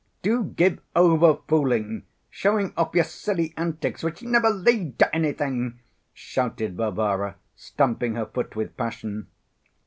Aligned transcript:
"Do 0.23 0.45
give 0.45 0.79
over 0.95 1.37
fooling, 1.47 2.07
showing 2.31 2.73
off 2.75 2.95
your 2.95 3.03
silly 3.03 3.53
antics 3.55 4.01
which 4.01 4.23
never 4.23 4.49
lead 4.49 4.97
to 4.97 5.15
anything!" 5.15 5.77
shouted 6.11 6.75
Varvara, 6.75 7.35
stamping 7.55 8.15
her 8.15 8.25
foot 8.25 8.55
with 8.55 8.75
passion. 8.75 9.27